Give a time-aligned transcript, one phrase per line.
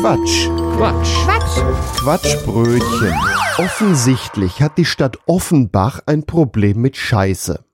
[0.00, 0.48] Quatsch.
[0.76, 1.24] Quatsch.
[1.24, 1.62] Quatsch.
[2.00, 3.14] Quatschbrötchen.
[3.56, 7.64] Offensichtlich hat die Stadt Offenbach ein Problem mit Scheiße.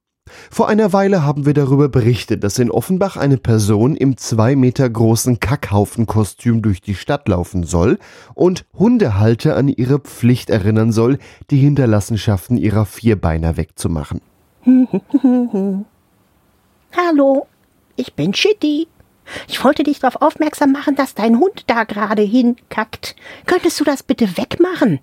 [0.48, 4.88] Vor einer Weile haben wir darüber berichtet, dass in Offenbach eine Person im zwei Meter
[4.88, 7.98] großen Kackhaufenkostüm durch die Stadt laufen soll
[8.34, 11.18] und Hundehalter an ihre Pflicht erinnern soll,
[11.50, 14.20] die Hinterlassenschaften ihrer Vierbeiner wegzumachen.
[16.96, 17.48] Hallo,
[17.96, 18.86] ich bin Shitty.
[19.48, 23.16] Ich wollte dich darauf aufmerksam machen, dass dein Hund da gerade hinkackt.
[23.46, 25.00] Könntest du das bitte wegmachen?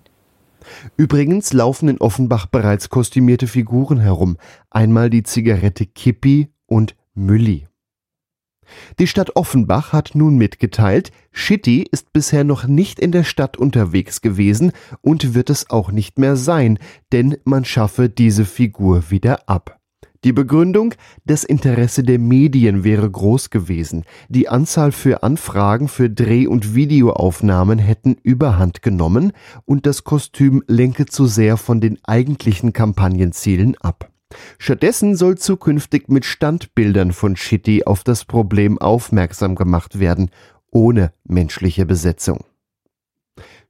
[0.96, 4.36] Übrigens laufen in Offenbach bereits kostümierte Figuren herum.
[4.70, 7.66] Einmal die Zigarette Kippi und Mülli.
[9.00, 14.20] Die Stadt Offenbach hat nun mitgeteilt, Shitty ist bisher noch nicht in der Stadt unterwegs
[14.20, 16.78] gewesen und wird es auch nicht mehr sein,
[17.10, 19.79] denn man schaffe diese Figur wieder ab.
[20.22, 24.04] Die Begründung, das Interesse der Medien wäre groß gewesen.
[24.28, 29.32] Die Anzahl für Anfragen für Dreh- und Videoaufnahmen hätten überhand genommen
[29.64, 34.10] und das Kostüm lenke zu sehr von den eigentlichen Kampagnenzielen ab.
[34.58, 40.30] Stattdessen soll zukünftig mit Standbildern von Shitty auf das Problem aufmerksam gemacht werden,
[40.70, 42.44] ohne menschliche Besetzung.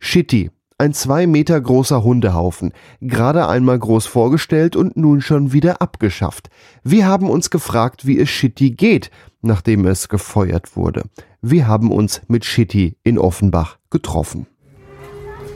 [0.00, 6.48] Shitty ein zwei Meter großer Hundehaufen, gerade einmal groß vorgestellt und nun schon wieder abgeschafft.
[6.82, 9.10] Wir haben uns gefragt, wie es Shitty geht,
[9.42, 11.02] nachdem es gefeuert wurde.
[11.42, 14.46] Wir haben uns mit Shitty in Offenbach getroffen.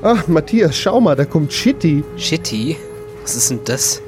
[0.03, 2.05] Ach, Matthias, schau mal, da kommt Shitty.
[2.19, 2.77] Shitty?
[3.23, 4.03] Was ist denn das?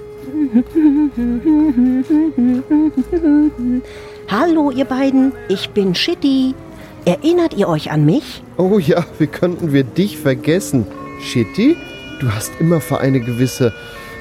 [4.29, 6.55] Hallo, ihr beiden, ich bin Shitty.
[7.07, 8.43] Erinnert ihr euch an mich?
[8.59, 10.85] Oh ja, wie könnten wir dich vergessen?
[11.21, 11.77] Shitty,
[12.21, 13.73] du hast immer für eine gewisse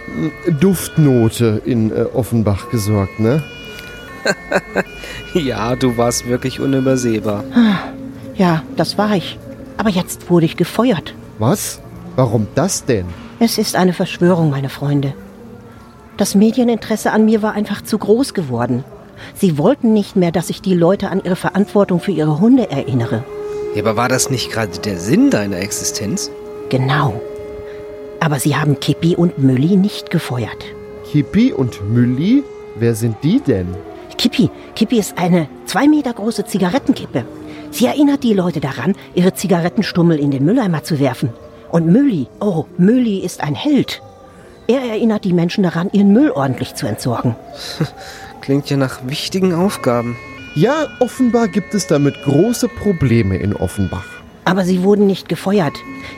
[0.08, 3.44] mm, Duftnote in äh, Offenbach gesorgt, ne?
[5.34, 7.44] ja, du warst wirklich unübersehbar.
[8.36, 9.38] Ja, das war ich.
[9.78, 11.14] Aber jetzt wurde ich gefeuert.
[11.38, 11.82] Was?
[12.16, 13.06] Warum das denn?
[13.40, 15.14] Es ist eine Verschwörung, meine Freunde.
[16.18, 18.84] Das Medieninteresse an mir war einfach zu groß geworden.
[19.34, 23.24] Sie wollten nicht mehr, dass ich die Leute an ihre Verantwortung für ihre Hunde erinnere.
[23.76, 26.32] Ja, aber war das nicht gerade der Sinn deiner Existenz?
[26.70, 27.22] Genau.
[28.20, 30.66] Aber sie haben Kippi und Mülli nicht gefeuert.
[31.12, 32.44] Kippi und Mülli?
[32.76, 33.68] Wer sind die denn?
[34.18, 37.26] Kippi, Kippi ist eine zwei Meter große Zigarettenkippe.
[37.72, 41.30] Sie erinnert die Leute daran, ihre Zigarettenstummel in den Mülleimer zu werfen.
[41.70, 44.02] Und Mülli, oh, Mülli ist ein Held.
[44.68, 47.36] Er erinnert die Menschen daran, ihren Müll ordentlich zu entsorgen.
[48.42, 50.16] Klingt ja nach wichtigen Aufgaben.
[50.56, 54.15] Ja, offenbar gibt es damit große Probleme in Offenbach.
[54.46, 55.74] Aber sie wurden nicht gefeuert.